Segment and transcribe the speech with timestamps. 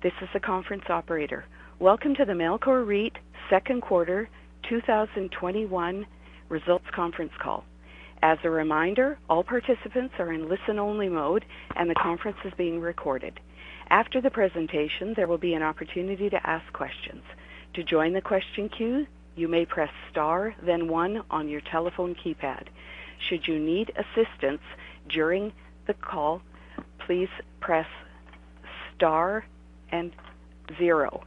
[0.00, 1.44] This is the conference operator.
[1.80, 3.14] Welcome to the Melcor REIT
[3.50, 4.28] second quarter
[4.68, 6.06] 2021
[6.48, 7.64] results conference call.
[8.22, 13.40] As a reminder, all participants are in listen-only mode and the conference is being recorded.
[13.90, 17.24] After the presentation, there will be an opportunity to ask questions.
[17.74, 19.04] To join the question queue,
[19.34, 22.68] you may press star then one on your telephone keypad.
[23.28, 24.62] Should you need assistance
[25.08, 25.52] during
[25.88, 26.40] the call,
[27.04, 27.88] please press
[28.94, 29.44] star
[29.90, 30.12] and
[30.78, 31.22] zero.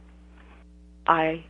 [1.06, 1.44] I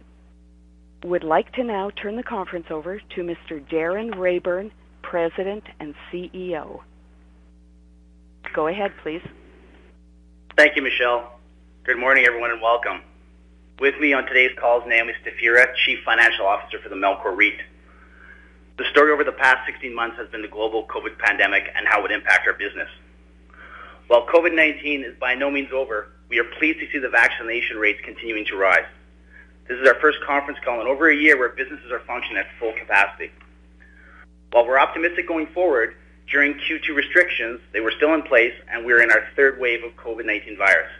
[1.04, 3.68] would like to now turn the conference over to Mr.
[3.68, 4.70] Darin Rayburn,
[5.02, 6.80] President and CEO.
[8.54, 9.22] Go ahead, please.
[10.56, 11.38] Thank you, Michelle.
[11.84, 13.02] Good morning, everyone, and welcome.
[13.80, 17.58] With me on today's call is Naomi Stefura, Chief Financial Officer for the Melcor REIT.
[18.78, 21.98] The story over the past 16 months has been the global COVID pandemic and how
[21.98, 22.88] it would impact our business.
[24.06, 28.00] While COVID-19 is by no means over, we are pleased to see the vaccination rates
[28.02, 28.86] continuing to rise.
[29.68, 32.46] This is our first conference call in over a year where businesses are functioning at
[32.58, 33.30] full capacity.
[34.50, 35.94] While we're optimistic going forward,
[36.30, 39.94] during Q2 restrictions, they were still in place, and we're in our third wave of
[39.96, 40.90] COVID-19 virus.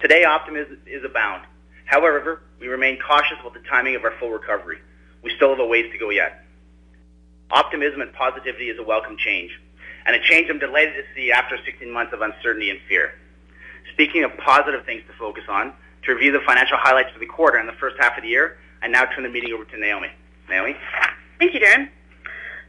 [0.00, 1.44] Today, optimism is abound.
[1.84, 4.78] However, we remain cautious about the timing of our full recovery.
[5.22, 6.44] We still have a ways to go yet.
[7.52, 9.52] Optimism and positivity is a welcome change,
[10.04, 13.12] and a change I'm delighted to see after 16 months of uncertainty and fear.
[13.92, 15.72] Speaking of positive things to focus on,
[16.04, 18.58] to review the financial highlights for the quarter and the first half of the year,
[18.82, 20.08] I now turn the meeting over to Naomi.
[20.48, 20.76] Naomi?
[21.38, 21.90] Thank you, Darin.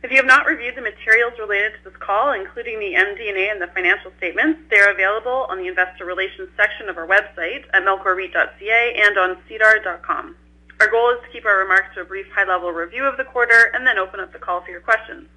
[0.02, 3.62] If you have not reviewed the materials related to this call, including the MD&A and
[3.62, 7.84] the financial statements, they are available on the investor relations section of our website at
[7.84, 10.36] melcorreit.ca and on sedar.com.
[10.80, 13.72] Our goal is to keep our remarks to a brief high-level review of the quarter
[13.74, 15.28] and then open up the call for your questions.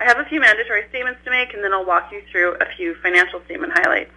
[0.00, 2.66] I have a few mandatory statements to make, and then I'll walk you through a
[2.76, 4.10] few financial statement highlights.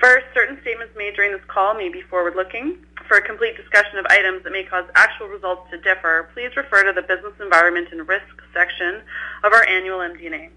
[0.00, 2.78] First, certain statements made during this call may be forward-looking.
[3.08, 6.84] For a complete discussion of items that may cause actual results to differ, please refer
[6.84, 9.02] to the Business Environment and Risk section
[9.44, 10.50] of our annual MD&A.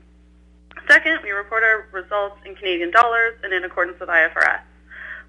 [0.88, 4.62] Second, we report our results in Canadian dollars and in accordance with IFRS.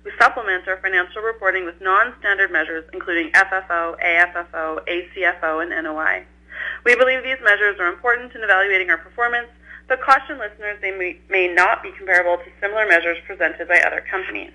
[0.05, 6.25] We supplement our financial reporting with non-standard measures, including FFO, AFFO, ACFO, and NOI.
[6.85, 9.49] We believe these measures are important in evaluating our performance
[9.89, 14.05] but caution listeners they may, may not be comparable to similar measures presented by other
[14.11, 14.53] companies.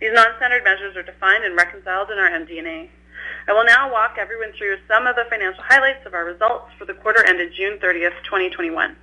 [0.00, 2.90] These non-standard measures are defined and reconciled in our MD&A.
[3.48, 6.84] I will now walk everyone through some of the financial highlights of our results for
[6.84, 8.96] the quarter ended June 30th, 2021.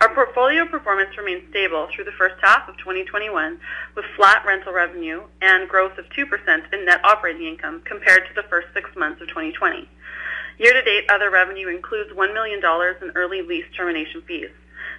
[0.00, 3.58] Our portfolio performance remained stable through the first half of 2021,
[3.94, 8.46] with flat rental revenue and growth of 2% in net operating income compared to the
[8.48, 9.88] first six months of 2020.
[10.58, 12.60] Year-to-date, other revenue includes $1 million
[13.02, 14.50] in early lease termination fees.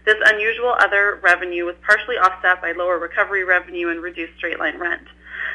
[0.06, 5.08] This unusual other revenue was partially offset by lower recovery revenue and reduced straight-line rent.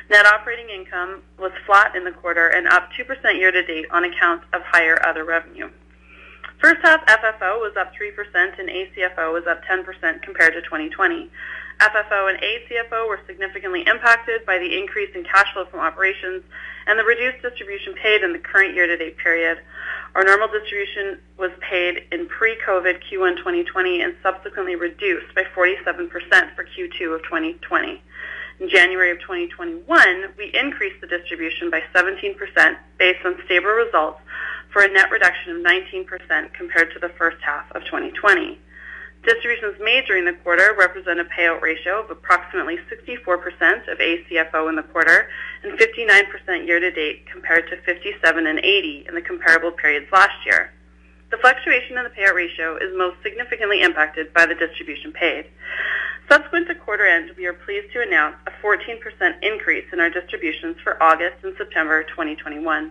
[0.08, 4.62] Net operating income was flat in the quarter and up 2% year-to-date on account of
[4.62, 5.70] higher other revenue.
[6.58, 11.30] First half FFO was up 3% and ACFO was up 10% compared to 2020.
[11.80, 16.42] FFO and ACFO were significantly impacted by the increase in cash flow from operations
[16.86, 19.60] and the reduced distribution paid in the current year-to-date period.
[20.15, 26.10] Our normal distribution was paid in pre-COVID Q1 2020 and subsequently reduced by 47%
[26.56, 28.03] for Q2 of 2020.
[28.59, 29.87] In January of 2021,
[30.37, 32.37] we increased the distribution by 17%
[32.98, 34.19] based on stable results
[34.72, 38.59] for a net reduction of 19% compared to the first half of 2020.
[39.22, 44.77] Distributions made during the quarter represent a payout ratio of approximately 64% of ACFO in
[44.77, 45.28] the quarter
[45.62, 50.72] and 59% year-to-date compared to 57 and 80 in the comparable periods last year.
[51.30, 55.47] The fluctuation in the payout ratio is most significantly impacted by the distribution paid.
[56.30, 58.98] Subsequent to quarter end, we are pleased to announce a 14%
[59.42, 62.91] increase in our distributions for August and September 2021.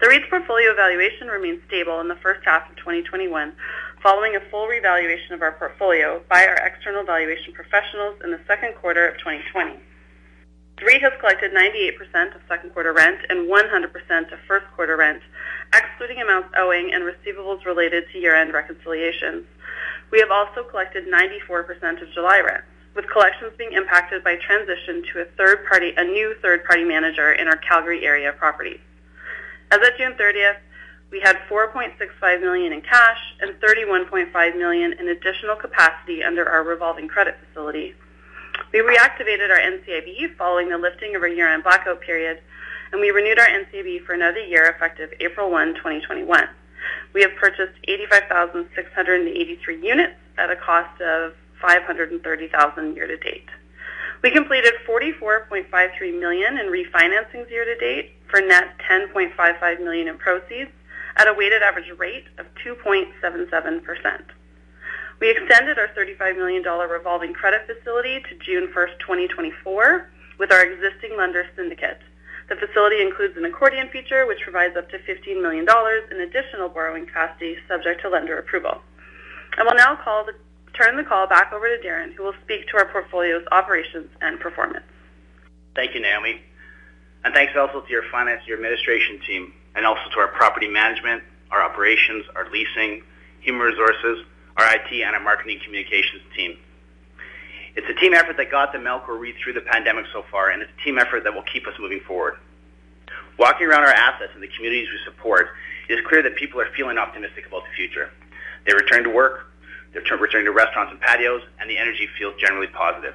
[0.00, 3.52] The REIT's portfolio valuation remains stable in the first half of 2021,
[4.02, 8.74] following a full revaluation of our portfolio by our external valuation professionals in the second
[8.74, 9.78] quarter of 2020.
[10.78, 15.20] The REIT has collected 98% of second quarter rent and 100% of first quarter rent,
[15.74, 19.44] excluding amounts owing and receivables related to year-end reconciliations.
[20.10, 22.64] We have also collected 94% of July rent,
[22.96, 27.32] with collections being impacted by transition to a third party, a new third party manager
[27.32, 28.80] in our Calgary area properties.
[29.70, 30.56] As of June 30th,
[31.10, 37.08] we had 4.65 million in cash and 31.5 million in additional capacity under our revolving
[37.08, 37.94] credit facility.
[38.72, 42.40] We reactivated our NCIB following the lifting of our year-end blackout period,
[42.92, 46.48] and we renewed our NCIB for another year effective April 1, 2021.
[47.12, 53.48] We have purchased 85,683 units at a cost of 530,000 year to date.
[54.22, 60.70] We completed 44.53 million in refinancings year to date for net 10.55 million in proceeds
[61.20, 63.12] at a weighted average rate of 2.77%.
[65.20, 71.18] We extended our $35 million revolving credit facility to June 1st, 2024 with our existing
[71.18, 72.00] lender syndicate.
[72.48, 75.66] The facility includes an accordion feature which provides up to $15 million
[76.10, 78.80] in additional borrowing capacity subject to lender approval.
[79.58, 80.32] I will now the,
[80.72, 84.40] turn the call back over to Darin, who will speak to our portfolio's operations and
[84.40, 84.86] performance.
[85.76, 86.40] Thank you, Naomi.
[87.24, 91.22] And thanks also to your finance, your administration team, and also to our property management,
[91.50, 93.02] our operations, our leasing,
[93.40, 94.24] human resources,
[94.56, 96.56] our IT, and our marketing communications team.
[97.76, 100.60] It's a team effort that got the Melcor REIT through the pandemic so far, and
[100.62, 102.34] it's a team effort that will keep us moving forward.
[103.38, 105.48] Walking around our assets and the communities we support,
[105.88, 108.10] it is clear that people are feeling optimistic about the future.
[108.66, 109.50] They return to work,
[109.92, 113.14] they're returning to restaurants and patios, and the energy feels generally positive.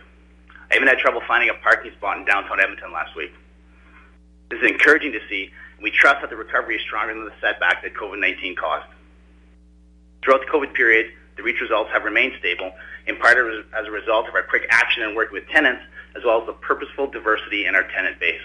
[0.72, 3.32] I even had trouble finding a parking spot in downtown Edmonton last week.
[4.50, 5.52] This is encouraging to see,
[5.82, 8.88] we trust that the recovery is stronger than the setback that COVID-19 caused.
[10.24, 12.72] Throughout the COVID period, the REIT results have remained stable,
[13.08, 15.84] in part as a result of our quick action and work with tenants,
[16.16, 18.42] as well as the purposeful diversity in our tenant base.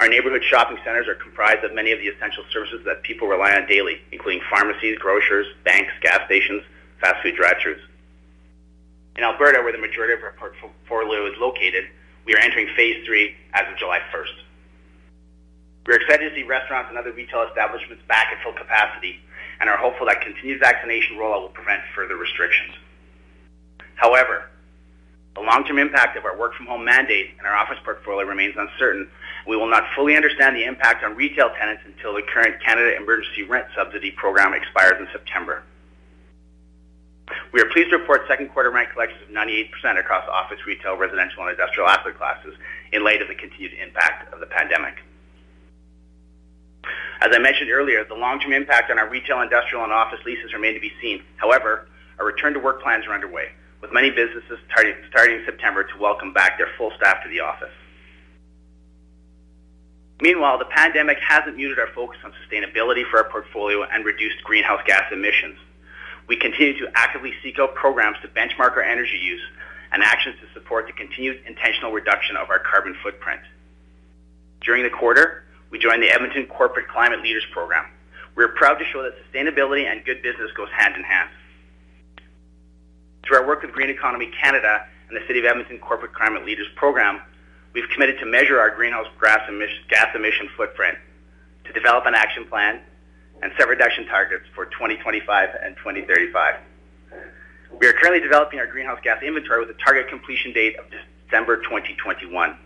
[0.00, 3.56] Our neighborhood shopping centers are comprised of many of the essential services that people rely
[3.56, 6.62] on daily, including pharmacies, grocers, banks, gas stations,
[7.00, 7.80] fast food drive-thrus.
[9.16, 11.84] In Alberta, where the majority of our portfolio is located,
[12.24, 14.47] we are entering phase three as of July 1st.
[15.88, 19.24] We're excited to see restaurants and other retail establishments back at full capacity
[19.58, 22.74] and are hopeful that continued vaccination rollout will prevent further restrictions.
[23.94, 24.50] However,
[25.34, 29.08] the long-term impact of our work from home mandate and our office portfolio remains uncertain.
[29.46, 33.44] We will not fully understand the impact on retail tenants until the current Canada Emergency
[33.44, 35.62] Rent Subsidy program expires in September.
[37.54, 41.44] We are pleased to report second quarter rent collections of 98% across office, retail, residential,
[41.44, 42.52] and industrial asset classes
[42.92, 44.96] in light of the continued impact of the pandemic.
[47.20, 50.74] As I mentioned earlier, the long-term impact on our retail, industrial, and office leases remain
[50.74, 51.22] to be seen.
[51.36, 51.88] However,
[52.18, 53.48] our return to work plans are underway,
[53.80, 57.40] with many businesses starting, starting in September to welcome back their full staff to the
[57.40, 57.72] office.
[60.20, 64.80] Meanwhile, the pandemic hasn't muted our focus on sustainability for our portfolio and reduced greenhouse
[64.86, 65.56] gas emissions.
[66.26, 69.42] We continue to actively seek out programs to benchmark our energy use
[69.92, 73.40] and actions to support the continued intentional reduction of our carbon footprint.
[74.60, 77.84] During the quarter, we joined the Edmonton Corporate Climate Leaders Program.
[78.36, 81.28] We are proud to show that sustainability and good business goes hand in hand.
[83.24, 86.68] Through our work with Green Economy Canada and the City of Edmonton Corporate Climate Leaders
[86.76, 87.20] Program,
[87.74, 90.96] we've committed to measure our greenhouse gas emission, gas emission footprint,
[91.64, 92.80] to develop an action plan,
[93.42, 96.54] and set reduction targets for 2025 and 2035.
[97.78, 100.86] We are currently developing our greenhouse gas inventory with a target completion date of
[101.26, 102.56] December 2021.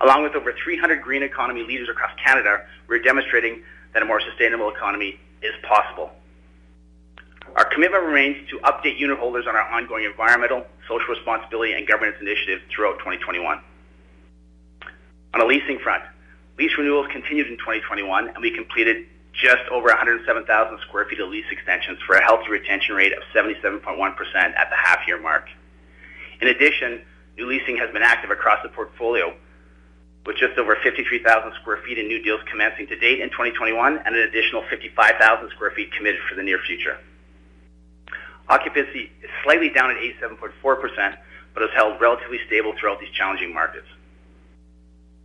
[0.00, 4.68] Along with over 300 green economy leaders across Canada, we're demonstrating that a more sustainable
[4.68, 6.10] economy is possible.
[7.56, 12.16] Our commitment remains to update unit holders on our ongoing environmental, social responsibility, and governance
[12.20, 13.60] initiatives throughout 2021.
[15.34, 16.02] On a leasing front,
[16.58, 21.46] lease renewals continued in 2021, and we completed just over 107,000 square feet of lease
[21.50, 23.84] extensions for a healthy retention rate of 77.1%
[24.34, 25.48] at the half-year mark.
[26.40, 27.02] In addition,
[27.36, 29.34] new leasing has been active across the portfolio,
[30.26, 34.16] with just over 53,000 square feet in new deals commencing to date in 2021 and
[34.16, 36.98] an additional 55,000 square feet committed for the near future.
[38.48, 41.16] Occupancy is slightly down at 87.4%,
[41.52, 43.86] but has held relatively stable throughout these challenging markets.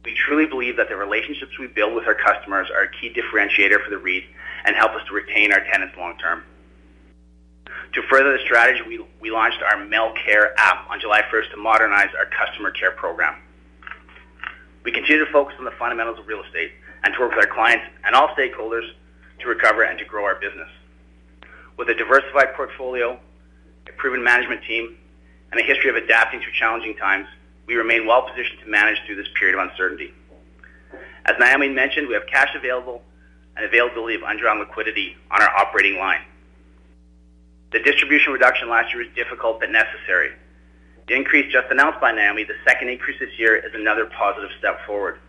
[0.06, 3.84] We truly believe that the relationships we build with our customers are a key differentiator
[3.84, 4.24] for the REIT
[4.66, 6.44] and help us to retain our tenants long term.
[7.94, 12.10] To further the strategy, we, we launched our MelCare app on July 1st to modernize
[12.18, 13.36] our customer care program.
[14.84, 16.72] We continue to focus on the fundamentals of real estate
[17.04, 18.88] and to work with our clients and all stakeholders
[19.40, 20.70] to recover and to grow our business.
[21.78, 23.20] With a diversified portfolio,
[23.88, 24.98] a proven management team,
[25.52, 27.28] and a history of adapting through challenging times,
[27.68, 30.14] we remain well positioned to manage through this period of uncertainty.
[31.26, 33.02] As Naomi mentioned, we have cash available
[33.56, 36.22] and availability of undrawn liquidity on our operating line.
[37.72, 40.32] The distribution reduction last year was difficult but necessary,
[41.10, 44.86] The increase just announced by Naomi, the second increase this year, is another positive step
[44.86, 45.20] forward.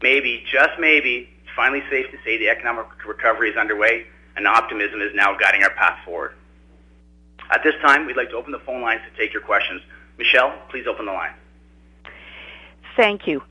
[0.00, 5.02] Maybe, just maybe, it's finally safe to say the economic recovery is underway and optimism
[5.02, 6.32] is now guiding our path forward.
[7.50, 9.82] At this time, we'd like to open the phone lines to take your questions.
[10.16, 11.34] Michelle, please open the line.
[12.96, 13.42] Thank you.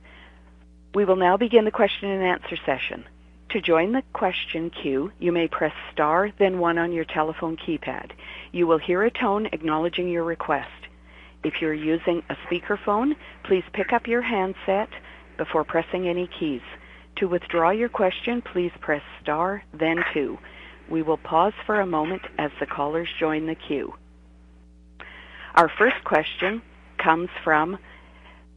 [0.96, 3.06] We will now begin the question and answer session.
[3.52, 8.12] To join the question queue, you may press star then one on your telephone keypad.
[8.54, 10.70] You will hear a tone acknowledging your request.
[11.44, 14.88] If you're using a speakerphone, please pick up your handset
[15.36, 16.62] before pressing any keys.
[17.18, 20.38] To withdraw your question, please press star then two.
[20.90, 23.94] We will pause for a moment as the callers join the queue.
[25.56, 26.62] Our first question
[26.98, 27.78] comes from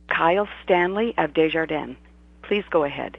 [0.09, 1.97] Kyle Stanley of Desjardins.
[2.43, 3.19] Please go ahead.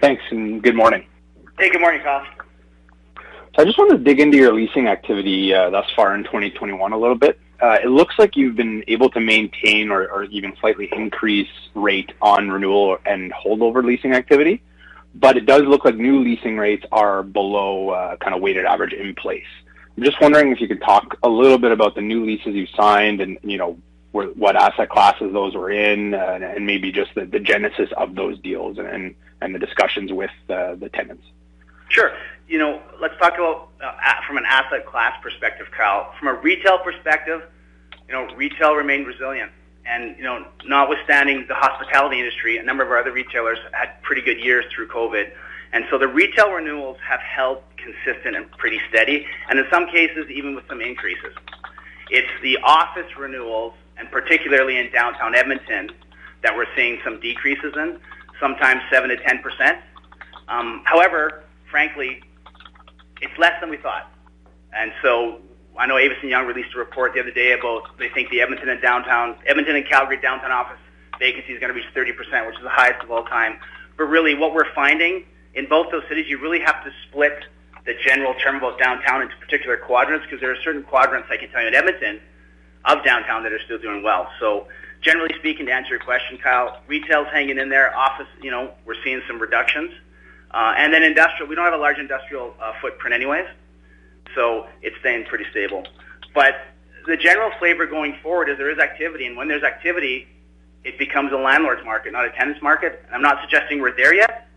[0.00, 1.04] Thanks, and good morning.
[1.58, 2.24] Hey, good morning, Kyle.
[3.16, 6.92] So I just wanted to dig into your leasing activity uh, thus far in 2021
[6.92, 7.38] a little bit.
[7.60, 12.12] Uh, it looks like you've been able to maintain or, or even slightly increase rate
[12.22, 14.62] on renewal and holdover leasing activity,
[15.16, 18.94] but it does look like new leasing rates are below uh, kind of weighted average
[18.94, 19.44] in place.
[19.98, 22.66] I'm just wondering if you could talk a little bit about the new leases you
[22.74, 23.76] signed and, you know,
[24.12, 28.40] what asset classes those were in, uh, and maybe just the, the genesis of those
[28.40, 31.24] deals and, and the discussions with uh, the tenants.
[31.88, 32.12] Sure.
[32.48, 33.92] You know, let's talk about uh,
[34.26, 36.12] from an asset class perspective, Kyle.
[36.18, 37.42] From a retail perspective,
[38.08, 39.50] you know, retail remained resilient.
[39.86, 44.22] And, you know, notwithstanding the hospitality industry, a number of our other retailers had pretty
[44.22, 45.30] good years through COVID.
[45.72, 50.28] And so the retail renewals have held consistent and pretty steady, and in some cases,
[50.30, 51.32] even with some increases.
[52.10, 55.90] It's the office renewals, and particularly in downtown Edmonton,
[56.42, 57.98] that we're seeing some decreases in,
[58.40, 59.78] sometimes 7 to 10 percent.
[60.48, 62.22] Um, however, frankly,
[63.20, 64.10] it's less than we thought.
[64.72, 65.40] And so
[65.78, 68.68] I know Avison Young released a report the other day about they think the Edmonton
[68.68, 70.78] and downtown, Edmonton and Calgary downtown office
[71.18, 73.60] vacancy is going to reach 30%, which is the highest of all time.
[73.96, 77.44] But really, what we're finding in both those cities, you really have to split
[77.84, 81.50] the general term about downtown into particular quadrants because there are certain quadrants, I can
[81.50, 82.20] tell you in Edmonton,
[82.84, 84.28] of downtown that are still doing well.
[84.40, 84.66] So
[85.00, 87.96] generally speaking, to answer your question, Kyle, retail's hanging in there.
[87.96, 89.92] Office, you know, we're seeing some reductions.
[90.50, 93.46] Uh, and then industrial, we don't have a large industrial uh, footprint anyways,
[94.34, 95.84] so it's staying pretty stable.
[96.34, 96.56] But
[97.06, 100.26] the general flavor going forward is there is activity, and when there's activity,
[100.82, 103.04] it becomes a landlord's market, not a tenant's market.
[103.12, 104.48] I'm not suggesting we're there yet,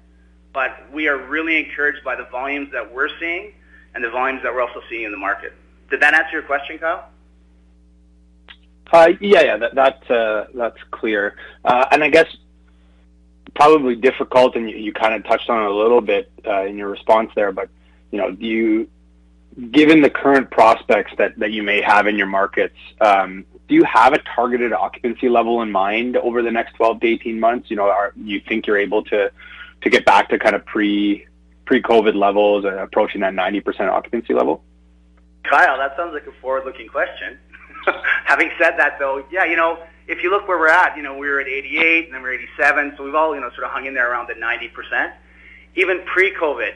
[0.51, 3.53] but we are really encouraged by the volumes that we're seeing
[3.93, 5.53] and the volumes that we're also seeing in the market.
[5.91, 7.07] Did that answer your question, Kyle?
[8.92, 11.36] Uh, yeah, yeah, uh, that's clear.
[11.66, 12.28] Uh, and I guess
[13.56, 17.32] probably difficult, and you, kind of touched on it a little bit in your response
[17.36, 17.52] there.
[17.52, 17.70] But
[18.12, 18.90] you know, do you,
[19.72, 24.13] given the current prospects that you may have in your markets, um, do you have
[24.13, 27.70] a targeted occupancy level in mind over the next 12 to 18 months?
[27.70, 29.32] You know, are you think you're able to
[29.82, 31.25] get back to kind of pre
[31.66, 34.63] pre COVID levels and approaching that 90% occupancy level?
[35.44, 37.38] Kyle, that sounds like a forward-looking question.
[38.25, 41.18] Having said that, though, yeah, you know, if you look where we're at, you know,
[41.18, 43.72] we were at 88 and then we're 87, so we've all, you know, sort of
[43.72, 45.13] hung in there around the 90%.
[45.75, 46.74] Even pre-COVID,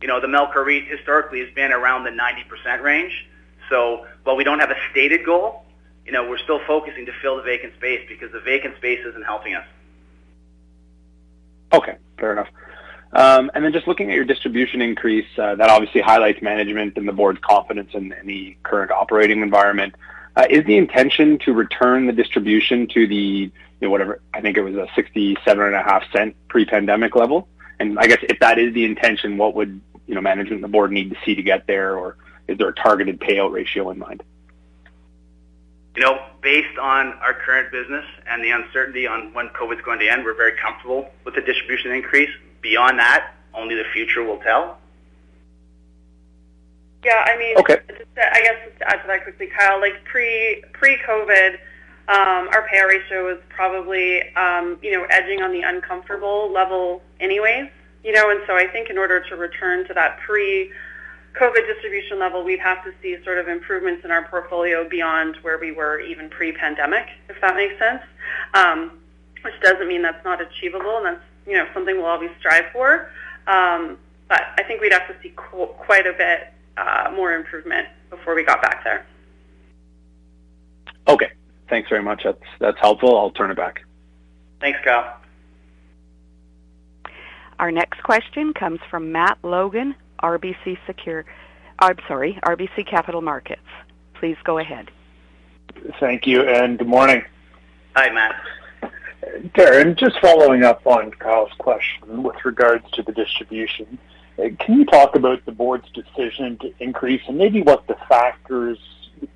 [0.00, 3.26] you know, the Melcor REIT historically has been around the 90% range.
[3.68, 5.64] So while we don't have a stated goal,
[6.04, 9.24] you know, we're still focusing to fill the vacant space because the vacant space isn't
[9.24, 9.66] helping us.
[11.72, 12.48] Okay, fair enough.
[13.12, 17.08] Um, and then just looking at your distribution increase, uh, that obviously highlights management and
[17.08, 19.94] the board's confidence in, in the current operating environment.
[20.36, 24.58] Uh, is the intention to return the distribution to the, you know, whatever, I think
[24.58, 27.48] it was a 67 and a half cent pre-pandemic level?
[27.80, 30.68] And I guess if that is the intention, what would, you know, management and the
[30.68, 32.16] board need to see to get there, or
[32.48, 34.22] is there a targeted payout ratio in mind?
[35.96, 40.08] You know, based on our current business and the uncertainty on when COVID's going to
[40.08, 42.30] end, we're very comfortable with the distribution increase.
[42.60, 44.78] Beyond that, only the future will tell.
[47.02, 47.78] Yeah, I mean, okay.
[48.22, 51.54] I guess just to add to that quickly, Kyle, like pre pre COVID,
[52.08, 57.68] um, our payout ratio was probably um, you know edging on the uncomfortable level, anyways.
[58.04, 60.70] You know, and so I think in order to return to that pre
[61.38, 65.58] COVID distribution level, we'd have to see sort of improvements in our portfolio beyond where
[65.58, 68.02] we were even pre-pandemic, if that makes sense.
[68.54, 68.92] Um,
[69.42, 73.10] which doesn't mean that's not achievable, and that's you know something we'll always strive for.
[73.46, 77.88] Um, but I think we'd have to see qu- quite a bit uh, more improvement
[78.10, 79.06] before we got back there.
[81.08, 81.30] Okay,
[81.68, 82.22] thanks very much.
[82.24, 83.16] That's that's helpful.
[83.16, 83.84] I'll turn it back.
[84.60, 85.16] Thanks, Kyle.
[87.58, 91.24] Our next question comes from Matt Logan, RBC Secure.
[91.78, 93.60] I'm sorry, RBC Capital Markets.
[94.14, 94.90] Please go ahead.
[96.00, 97.22] Thank you, and good morning.
[97.94, 98.34] Hi, Matt.
[99.54, 103.98] Darin, just following up on Kyle's question with regards to the distribution,
[104.36, 108.78] can you talk about the board's decision to increase and maybe what the factors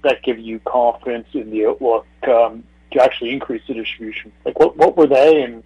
[0.03, 4.33] that give you confidence in the outlook um, to actually increase the distribution?
[4.45, 5.65] Like, what, what were they, and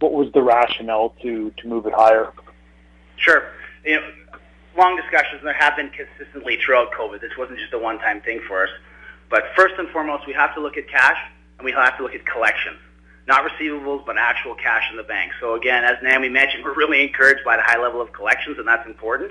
[0.00, 2.32] what was the rationale to, to move it higher?
[3.16, 3.44] Sure.
[3.84, 4.06] You know,
[4.76, 7.20] long discussions, there have been consistently throughout COVID.
[7.20, 8.70] This wasn't just a one-time thing for us.
[9.30, 11.18] But first and foremost, we have to look at cash,
[11.58, 12.78] and we have to look at collections.
[13.28, 15.32] Not receivables, but actual cash in the bank.
[15.38, 18.66] So again, as Naomi mentioned, we're really encouraged by the high level of collections, and
[18.66, 19.30] that's important.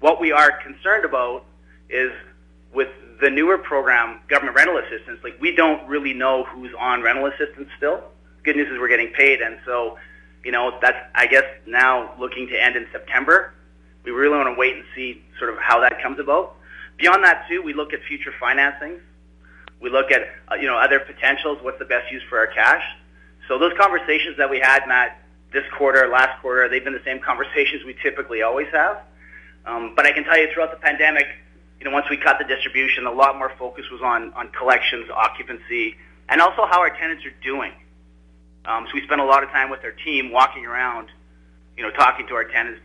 [0.00, 1.44] What we are concerned about
[1.90, 2.10] is
[2.72, 2.88] with
[3.20, 7.68] the newer program, government rental assistance, like we don't really know who's on rental assistance
[7.76, 8.02] still.
[8.44, 9.98] Good news is we're getting paid, and so,
[10.42, 13.52] you know, that's, I guess, now looking to end in September.
[14.04, 16.56] We really want to wait and see sort of how that comes about.
[16.96, 19.00] Beyond that, too, we look at future financings.
[19.80, 21.58] We look at, uh, you know, other potentials.
[21.60, 22.82] What's the best use for our cash?
[23.48, 25.22] So those conversations that we had, Matt,
[25.52, 29.02] this quarter, last quarter, they've been the same conversations we typically always have.
[29.66, 31.26] Um, but I can tell you throughout the pandemic,
[31.78, 35.10] you know, once we cut the distribution, a lot more focus was on, on collections,
[35.10, 35.96] occupancy,
[36.28, 37.72] and also how our tenants are doing.
[38.64, 41.08] Um, so we spent a lot of time with our team walking around,
[41.76, 42.80] you know, talking to our tenants,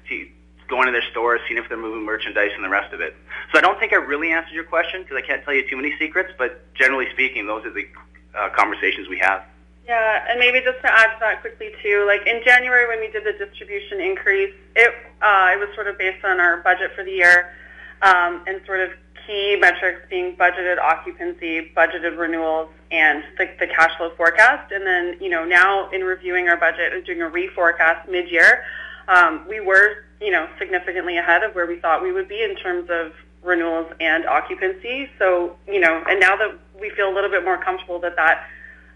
[0.67, 3.15] going to their stores, seeing if they're moving merchandise and the rest of it.
[3.53, 5.77] So I don't think I really answered your question because I can't tell you too
[5.77, 7.87] many secrets, but generally speaking, those are the
[8.35, 9.43] uh, conversations we have.
[9.87, 13.09] Yeah, and maybe just to add to that quickly too, like in January when we
[13.09, 17.05] did the distribution increase, it uh, it was sort of based on our budget for
[17.05, 17.53] the year,
[18.01, 18.89] um, and sort of
[19.25, 24.73] key metrics being budgeted occupancy, budgeted renewals, and the, the cash flow forecast.
[24.73, 28.63] And then you know now in reviewing our budget and doing a reforecast mid-year,
[29.07, 32.57] um, we were you know significantly ahead of where we thought we would be in
[32.57, 35.09] terms of renewals and occupancy.
[35.17, 38.43] So you know, and now that we feel a little bit more comfortable that that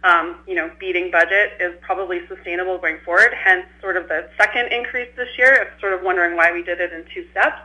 [0.04, 3.34] um, you know, beating budget is probably sustainable going forward.
[3.34, 5.62] Hence, sort of the second increase this year.
[5.62, 7.62] I'm sort of wondering why we did it in two steps.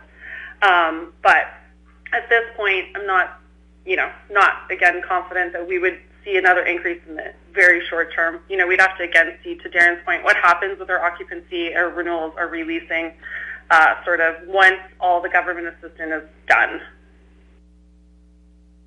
[0.62, 1.46] Um, but
[2.12, 3.40] at this point, I'm not,
[3.84, 8.12] you know, not again confident that we would see another increase in the very short
[8.14, 8.40] term.
[8.50, 11.74] You know, we'd have to again see, to Darin's point, what happens with our occupancy,
[11.74, 13.12] our renewals, our releasing,
[13.70, 16.80] uh, sort of once all the government assistance is done.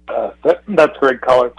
[0.08, 1.54] Uh, that, that's great color.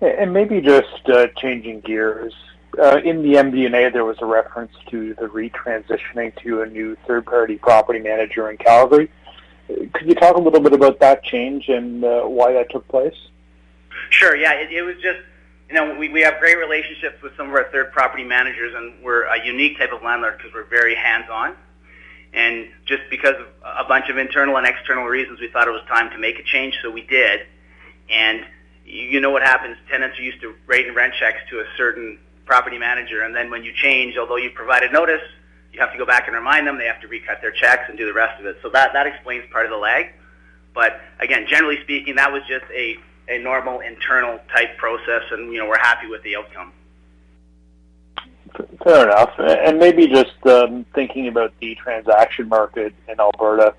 [0.00, 2.34] And maybe just uh, changing gears.
[2.78, 7.58] Uh, in the MD&A, there was a reference to the retransitioning to a new third-party
[7.58, 9.10] property manager in Calgary.
[9.92, 13.14] Could you talk a little bit about that change and uh, why that took place?
[14.10, 14.36] Sure.
[14.36, 15.18] Yeah, it, it was just
[15.68, 19.02] you know we, we have great relationships with some of our third property managers, and
[19.02, 21.54] we're a unique type of landlord because we're very hands-on.
[22.32, 25.82] And just because of a bunch of internal and external reasons, we thought it was
[25.88, 27.40] time to make a change, so we did.
[28.08, 28.46] And
[28.90, 29.76] you know what happens.
[29.88, 33.62] Tenants are used to writing rent checks to a certain property manager, and then when
[33.62, 35.22] you change, although you've provided notice,
[35.72, 36.78] you have to go back and remind them.
[36.78, 38.58] They have to recut their checks and do the rest of it.
[38.62, 40.06] So that that explains part of the lag.
[40.74, 42.96] But again, generally speaking, that was just a
[43.28, 46.72] a normal internal type process, and you know we're happy with the outcome.
[48.82, 49.32] Fair enough.
[49.38, 53.74] And maybe just um, thinking about the transaction market in Alberta.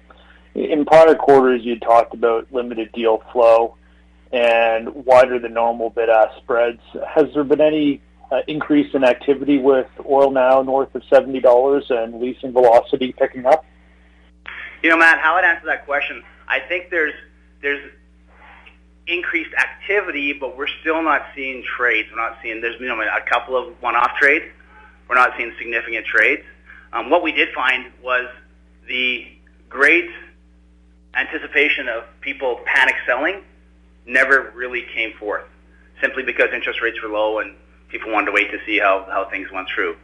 [0.55, 3.75] In prior quarters, you talked about limited deal flow
[4.31, 6.81] and wider than normal bid-ask spreads.
[7.07, 12.21] Has there been any uh, increase in activity with oil now north of $70 and
[12.21, 13.65] leasing velocity picking up?
[14.81, 17.13] You know, Matt, how I'd answer that question, I think there's
[17.61, 17.91] there's
[19.05, 22.09] increased activity, but we're still not seeing trades.
[22.09, 24.45] We're not seeing there's you know a couple of one-off trades.
[25.07, 26.43] We're not seeing significant trades.
[26.93, 28.27] Um, what we did find was
[28.87, 29.27] the
[29.69, 30.09] great
[31.13, 33.43] anticipation of people panic selling
[34.05, 35.45] never really came forth,
[36.01, 37.55] simply because interest rates were low and
[37.89, 39.95] people wanted to wait to see how, how things went through.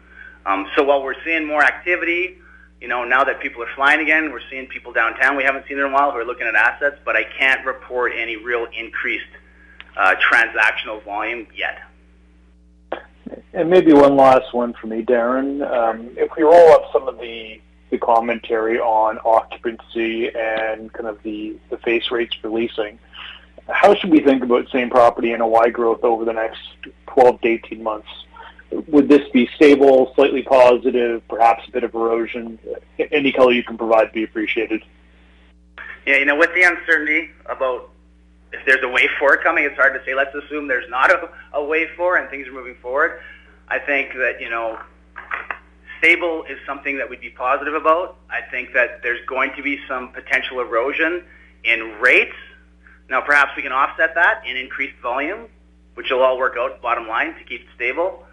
[0.45, 2.37] Um, so while we're seeing more activity,
[2.79, 5.77] you know, now that people are flying again, we're seeing people downtown we haven't seen
[5.77, 9.25] in a while who are looking at assets, but I can't report any real increased
[9.97, 11.79] uh, transactional volume yet.
[13.53, 15.63] And maybe one last one for me, Darin.
[15.63, 21.21] Um, if we roll up some of the the commentary on occupancy and kind of
[21.23, 22.99] the, the face rates for leasing.
[23.69, 26.59] How should we think about same property NOI growth over the next
[27.07, 28.07] 12 to 18 months?
[28.71, 32.59] Would this be stable, slightly positive, perhaps a bit of erosion?
[33.11, 34.83] Any color you can provide would be appreciated.
[36.05, 37.89] Yeah, you know, with the uncertainty about
[38.53, 40.15] if there's a wave four coming, it's hard to say.
[40.15, 43.19] Let's assume there's not a, a wave four and things are moving forward.
[43.67, 44.79] I think that, you know,
[45.99, 48.17] stable is something that we'd be positive about.
[48.29, 51.23] I think that there's going to be some potential erosion
[51.63, 52.35] in rates.
[53.09, 55.47] Now, perhaps we can offset that in increased volume,
[55.93, 58.25] which will all work out bottom line to keep it stable.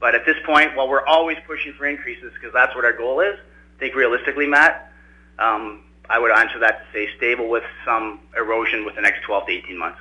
[0.00, 3.20] But at this point, while we're always pushing for increases because that's what our goal
[3.20, 3.36] is,
[3.76, 4.92] I think realistically, Matt,
[5.38, 9.46] um, I would answer that to say stable with some erosion with the next 12
[9.46, 9.98] to 18 months.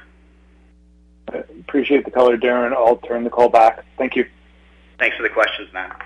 [1.32, 2.74] I appreciate the color, Darin.
[2.74, 3.86] I'll turn the call back.
[3.98, 4.26] Thank you.
[5.00, 6.02] Thanks for the questions, Matt.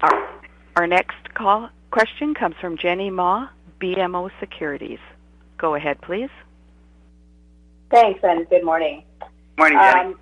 [0.00, 0.28] Our,
[0.76, 3.48] our next call question comes from Jenny Ma,
[3.80, 5.00] BMO Securities.
[5.58, 6.30] Go ahead, please.
[7.90, 9.02] Thanks, and good morning.
[9.58, 10.00] Morning, Jenny.
[10.00, 10.18] Um,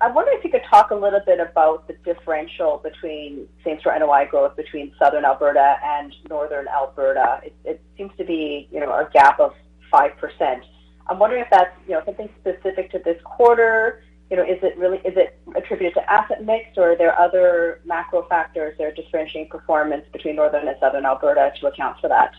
[0.00, 4.26] I wonder if you could talk a little bit about the differential between same-store NOI
[4.30, 7.40] growth between Southern Alberta and Northern Alberta.
[7.44, 9.54] It, it seems to be, you know, a gap of
[9.92, 10.60] 5%.
[11.08, 14.04] I'm wondering if that's, you know, something specific to this quarter.
[14.30, 17.80] You know, is it really, is it attributed to asset mix, or are there other
[17.84, 22.32] macro factors that are differentiating performance between Northern and Southern Alberta to account for that?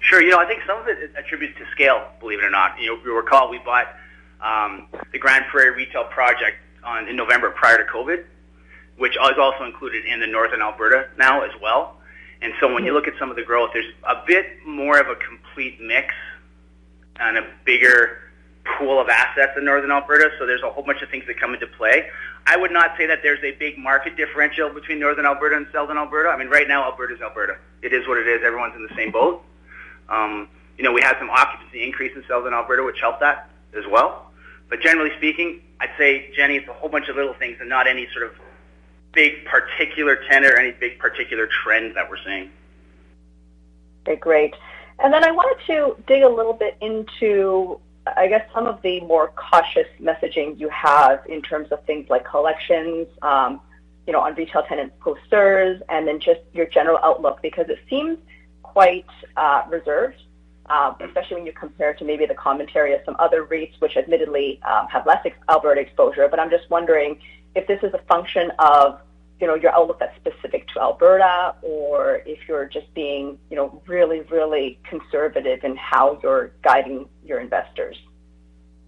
[0.00, 0.22] Sure.
[0.22, 2.80] You know, I think some of it is attributed to scale, believe it or not.
[2.80, 3.94] You know, you recall we bought
[4.40, 8.24] um, the Grande Prairie Retail Project on, in November prior to COVID,
[8.96, 11.96] which is also included in the Northern Alberta now as well.
[12.40, 15.08] And so when you look at some of the growth, there's a bit more of
[15.08, 16.14] a complete mix
[17.18, 18.18] and a bigger
[18.78, 20.30] pool of assets in Northern Alberta.
[20.38, 22.08] So there's a whole bunch of things that come into play.
[22.46, 25.96] I would not say that there's a big market differential between Northern Alberta and Southern
[25.96, 26.28] Alberta.
[26.28, 27.56] I mean, right now Alberta's Alberta.
[27.82, 28.42] It is what it is.
[28.44, 29.42] Everyone's in the same boat.
[30.08, 33.84] Um, you know, we had some occupancy increase in Southern Alberta, which helped that as
[33.90, 34.30] well.
[34.68, 37.86] But generally speaking, I'd say, Jenny, it's a whole bunch of little things and not
[37.86, 38.32] any sort of
[39.12, 42.50] big particular tenor or any big particular trend that we're seeing.
[44.06, 44.54] Okay, great.
[45.00, 47.80] And then I wanted to dig a little bit into,
[48.16, 52.24] I guess, some of the more cautious messaging you have in terms of things like
[52.24, 53.60] collections, um,
[54.06, 58.18] you know, on retail tenant posters, and then just your general outlook, because it seems
[58.78, 60.22] quite uh, reserved
[60.70, 64.60] um, especially when you compare to maybe the commentary of some other REITs, which admittedly
[64.70, 66.28] um, have less ex- Alberta exposure.
[66.28, 67.18] But I'm just wondering
[67.54, 69.00] if this is a function of
[69.40, 73.82] you know your outlook that's specific to Alberta, or if you're just being you know
[73.86, 77.96] really really conservative in how you're guiding your investors.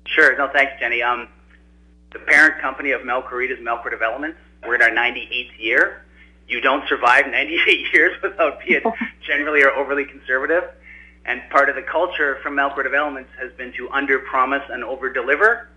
[0.07, 0.37] Sure.
[0.37, 1.03] No, thanks, Jenny.
[1.03, 1.29] Um,
[2.12, 4.38] the parent company of Melcor REIT is Melcor Developments.
[4.66, 6.05] We're in our 98th year.
[6.50, 8.82] You don't survive 98 years without being
[9.26, 10.64] generally or overly conservative.
[11.24, 15.68] And part of the culture from Melcor Developments has been to under-promise and over-deliver.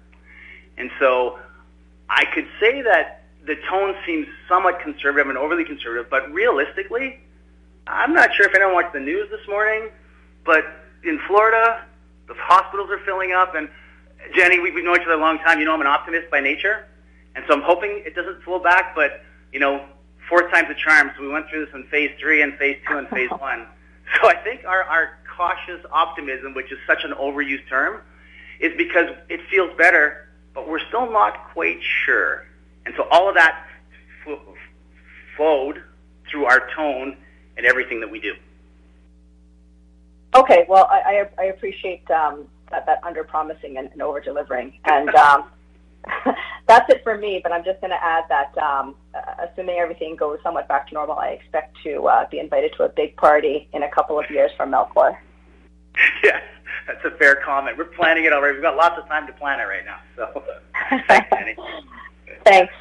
[0.77, 1.38] And so
[2.09, 7.19] I could say that the tone seems somewhat conservative and overly conservative, but realistically,
[7.86, 9.89] I'm not sure if anyone watched the news this morning,
[10.45, 10.63] but
[11.03, 11.86] in Florida,
[12.27, 13.53] the hospitals are filling up.
[13.53, 13.69] And
[14.33, 15.59] Jenny, we've known each other a long time.
[15.59, 16.86] You know I'm an optimist by nature.
[17.36, 19.86] And so I'm hoping it doesn't flow back, but, you know,
[20.34, 21.12] fourth time's a charm.
[21.15, 23.67] So we went through this in phase three and phase two and phase one.
[24.22, 28.02] So I think our, our cautious optimism, which is such an overused term,
[28.60, 32.46] is because it feels better, but we're still not quite sure.
[32.86, 33.65] And so all of that
[35.36, 35.82] flowed
[36.30, 37.17] through our tone
[37.58, 38.34] and everything that we do.
[40.36, 44.78] Okay, well, I, I, I appreciate um, that, that under promising and, and over delivering.
[44.86, 45.46] And um,
[46.68, 50.16] that's it for me, but I'm just going to add that um, uh, assuming everything
[50.16, 53.68] goes somewhat back to normal, I expect to uh, be invited to a big party
[53.74, 55.18] in a couple of years from Melcor.
[56.24, 56.39] yeah,
[56.88, 57.78] that's a fair comment.
[57.78, 58.56] We're planning it already.
[58.56, 60.00] We've got lots of time to plan it right now.
[60.16, 60.44] So
[61.08, 61.56] thanks, Annie.
[62.46, 62.74] Thanks.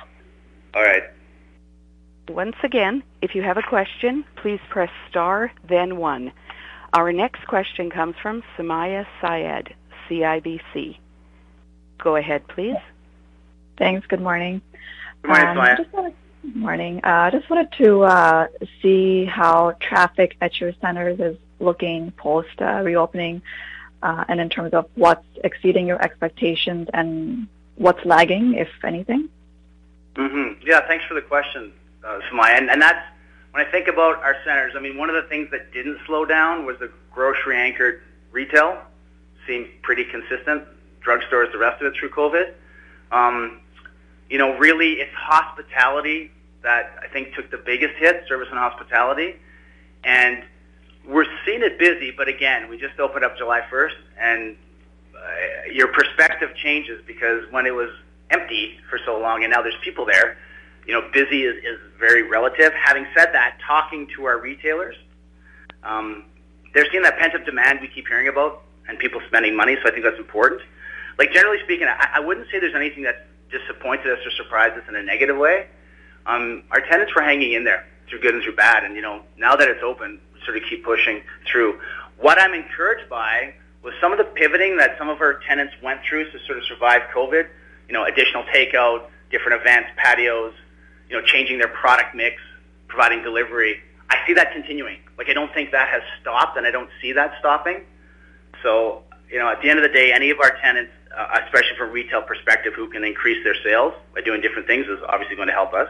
[0.75, 1.05] All right.
[2.29, 6.33] Once again, if you have a question, please press star, then one.
[6.95, 9.75] Our next question comes from Sumayya Syed,
[10.09, 10.99] CIBC.
[12.03, 12.77] Go ahead, please.
[13.77, 14.07] Thanks.
[14.07, 14.61] Good morning.
[15.23, 15.77] Good morning, um, Sumayya.
[15.77, 16.15] Just wanted,
[16.55, 17.01] morning.
[17.05, 18.47] Uh, I uh, just wanted to uh,
[18.81, 23.43] see how traffic at your centers is looking post uh, reopening,
[24.03, 29.29] uh, and in terms of what's exceeding your expectations and what's lagging, if anything?
[30.15, 30.67] Mm-hmm.
[30.67, 31.73] Yeah, thanks for the question,
[32.05, 32.59] uh, Sumayya.
[32.59, 33.05] And, and that's
[33.53, 34.75] when I think about our centers.
[34.77, 38.83] I mean, one of the things that didn't slow down was the grocery-anchored retail.
[39.47, 40.65] Seemed pretty consistent.
[41.05, 42.55] Drugstores, the rest of it through COVID.
[43.13, 43.61] Um,
[44.29, 46.31] you know, really, it's hospitality
[46.63, 49.37] that I think took the biggest hit, service and hospitality.
[50.05, 50.43] And
[51.07, 54.57] we're seeing it busy, but again, we just opened up July 1st, and
[55.15, 57.91] uh, your perspective changes because when it was
[58.31, 60.39] empty for so long and now there's people there,
[60.87, 62.73] you know, busy is, is very relative.
[62.73, 64.97] Having said that, talking to our retailers,
[65.85, 66.25] um,
[66.75, 69.93] they're seeing that pent-up demand we keep hearing about and people spending money, so I
[69.93, 70.63] think that's important.
[71.19, 74.85] Like, generally speaking, I, I wouldn't say there's anything that disappointed us or surprised us
[74.89, 75.67] in a negative way.
[76.27, 79.23] Um, our tenants were hanging in there through good and through bad, and, you know,
[79.37, 81.81] now that it's open, sort of keep pushing through.
[82.19, 86.01] What I'm encouraged by was some of the pivoting that some of our tenants went
[86.09, 87.49] through to sort of survive COVID,
[87.89, 90.53] you know, additional takeout, different events, patios,
[91.09, 92.41] you know, changing their product mix,
[92.87, 93.81] providing delivery.
[94.09, 94.99] I see that continuing.
[95.19, 97.83] Like, I don't think that has stopped, and I don't see that stopping.
[98.63, 101.77] So, you know, at the end of the day, any of our tenants, uh, especially
[101.77, 105.37] from a retail perspective, who can increase their sales by doing different things is obviously
[105.37, 105.89] going to help us.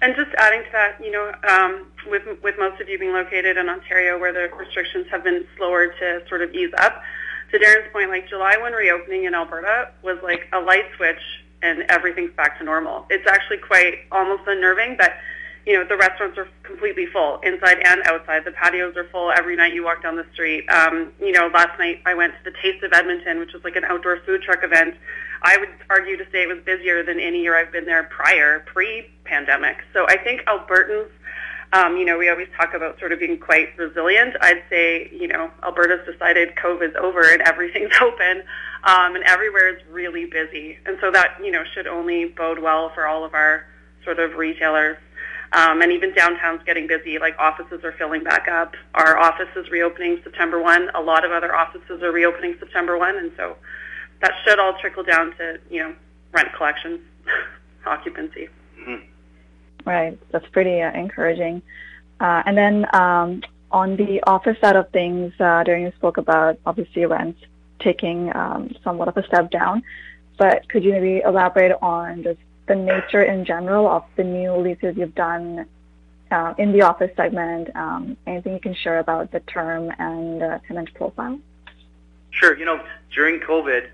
[0.00, 3.56] And just adding to that, you know, um, with with most of you being located
[3.56, 7.02] in Ontario, where the restrictions have been slower to sort of ease up,
[7.50, 11.20] to Darin's point, like July when reopening in Alberta was like a light switch
[11.62, 13.06] and everything's back to normal.
[13.10, 15.18] It's actually quite almost unnerving that
[15.66, 18.44] you know, the restaurants are completely full, inside and outside.
[18.44, 20.66] The patios are full every night you walk down the street.
[20.68, 23.76] Um, you know, last night I went to the Taste of Edmonton, which was like
[23.76, 24.94] an outdoor food truck event.
[25.42, 28.60] I would argue to say it was busier than any year I've been there prior,
[28.60, 29.78] pre-pandemic.
[29.92, 31.08] So I think Albertans,
[31.72, 34.36] um, you know, we always talk about sort of being quite resilient.
[34.40, 38.42] I'd say, you know, Alberta's decided COVID's over and everything's open,
[38.84, 40.78] um, and everywhere is really busy.
[40.84, 43.66] And so that, you know, should only bode well for all of our
[44.04, 44.96] sort of retailers.
[45.52, 47.18] Um, and even downtown's getting busy.
[47.18, 48.74] Like offices are filling back up.
[48.94, 50.90] Our office is reopening September 1.
[50.94, 53.18] A lot of other offices are reopening September 1.
[53.18, 53.56] And so
[54.20, 55.94] that should all trickle down to, you know,
[56.32, 57.00] rent collections,
[57.86, 58.48] occupancy.
[58.78, 59.88] Mm-hmm.
[59.88, 60.18] Right.
[60.30, 61.62] That's pretty uh, encouraging.
[62.20, 66.58] Uh, and then um, on the office side of things, uh, during you spoke about
[66.64, 67.40] obviously rents
[67.80, 69.82] taking um, somewhat of a step down.
[70.38, 72.38] But could you maybe elaborate on just
[72.70, 75.66] the nature in general of the new leases you've done
[76.30, 77.68] uh, in the office segment?
[77.74, 81.40] Um, anything you can share about the term and uh, tenant profile?
[82.30, 82.56] Sure.
[82.56, 82.80] You know,
[83.12, 83.88] during COVID,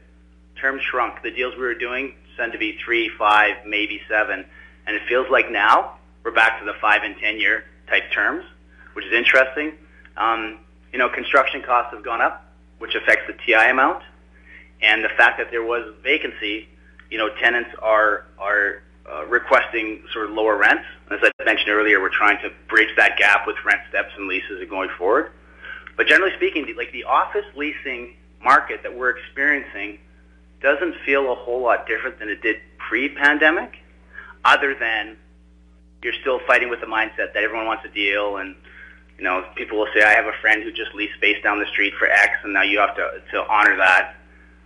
[0.61, 1.23] terms shrunk.
[1.23, 4.45] The deals we were doing tend to be three, five, maybe seven,
[4.87, 8.45] and it feels like now we're back to the five and ten year type terms,
[8.93, 9.73] which is interesting.
[10.19, 10.61] Um,
[10.93, 14.03] you know, construction costs have gone up, which affects the TI amount,
[14.83, 16.69] and the fact that there was vacancy
[17.11, 20.85] you know, tenants are are uh, requesting sort of lower rents.
[21.11, 24.69] As I mentioned earlier, we're trying to bridge that gap with rent steps and leases
[24.69, 25.31] going forward.
[25.97, 29.99] But generally speaking, like the office leasing market that we're experiencing
[30.61, 33.77] doesn't feel a whole lot different than it did pre-pandemic,
[34.45, 35.16] other than
[36.03, 38.55] you're still fighting with the mindset that everyone wants a deal and
[39.19, 41.66] you know, people will say, I have a friend who just leased space down the
[41.66, 44.15] street for X, and now you have to, to honor that.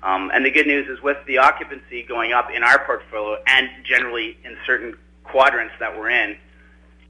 [0.03, 3.69] Um, and the good news is with the occupancy going up in our portfolio and
[3.85, 6.37] generally in certain quadrants that we're in,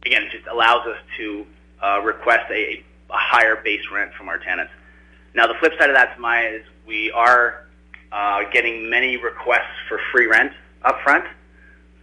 [0.05, 1.46] again, it just allows us to
[1.83, 4.72] uh, request a, a higher base rent from our tenants.
[5.35, 7.66] Now, the flip side of that, Maya, is we are
[8.11, 11.24] uh, getting many requests for free rent up front.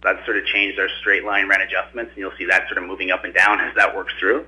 [0.02, 2.84] That sort of changed our straight line rent adjustments, and you'll see that sort of
[2.84, 4.46] moving up and down as that works through.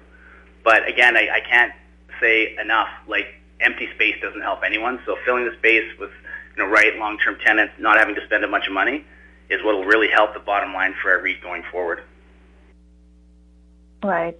[0.64, 1.72] But again, I, I can't
[2.20, 2.88] say enough.
[3.06, 3.26] Like
[3.60, 5.00] empty space doesn't help anyone.
[5.04, 6.10] So filling the space with
[6.56, 9.04] you know, right long-term tenants, not having to spend a bunch of money,
[9.48, 12.02] is what will really help the bottom line for our REIT going forward.
[14.02, 14.38] Right.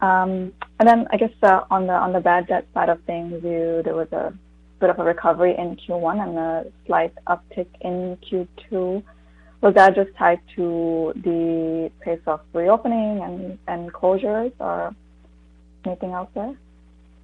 [0.00, 3.42] Um, and then I guess uh, on the on the bad debt side of things,
[3.44, 4.32] you, there was a
[4.78, 9.02] bit of a recovery in Q1 and a slight uptick in Q2.
[9.60, 14.94] Was that just tied to the pace of reopening and, and closures or
[15.84, 16.56] anything else there?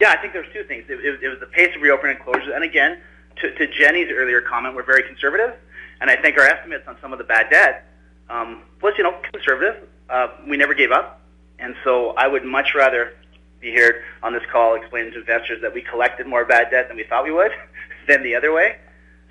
[0.01, 0.85] Yeah, I think there's two things.
[0.91, 2.99] It, it, it was the pace of reopening and closures, and again,
[3.41, 5.55] to, to Jenny's earlier comment, we're very conservative,
[6.01, 7.87] and I think our estimates on some of the bad debt
[8.29, 9.89] um, was, you know, conservative.
[10.09, 11.21] Uh, we never gave up,
[11.59, 13.15] and so I would much rather
[13.61, 16.97] be here on this call explaining to investors that we collected more bad debt than
[16.97, 17.53] we thought we would,
[18.09, 18.77] than the other way.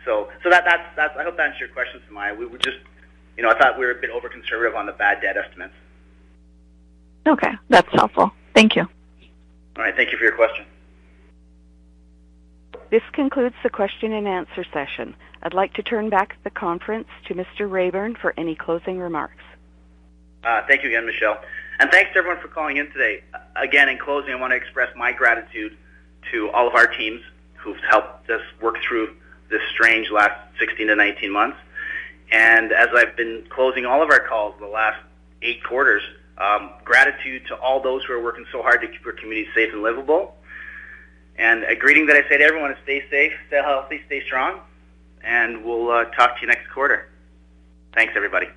[0.03, 1.17] So, so that that's that's.
[1.17, 2.37] I hope that answers your question, Sumayya.
[2.37, 2.77] We were just,
[3.37, 5.73] you know, I thought we were a bit over conservative on the bad debt estimates.
[7.27, 8.31] Okay, that's helpful.
[8.53, 8.83] Thank you.
[8.83, 10.65] All right, thank you for your question.
[12.95, 15.15] This concludes the question and answer session.
[15.43, 17.69] I'd like to turn back the conference to Mr.
[17.69, 19.43] Rayburn for any closing remarks.
[20.45, 21.37] Uh, thank you again, Michelle.
[21.81, 23.21] And thanks to everyone for calling in today.
[23.57, 25.75] Again, in closing, I want to express my gratitude
[26.31, 27.19] to all of our teams
[27.55, 29.13] who've helped us work through
[29.49, 31.57] this strange last 16 to 19 months.
[32.31, 35.03] And as I've been closing all of our calls the last
[35.41, 36.01] eight quarters.
[36.37, 39.73] Um, gratitude to all those who are working so hard to keep our community safe
[39.73, 40.37] and livable.
[41.37, 44.61] And a greeting that I say to everyone is stay safe, stay healthy, stay strong,
[45.23, 47.09] and we'll uh, talk to you next quarter.
[47.93, 48.47] Thanks, everybody.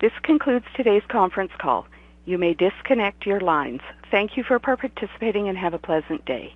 [0.00, 1.86] This concludes today's conference call.
[2.24, 3.80] You may disconnect your lines.
[4.10, 6.54] Thank you for participating and have a pleasant day.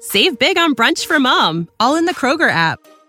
[0.00, 2.78] Save big on brunch for mom, all in the Kroger app.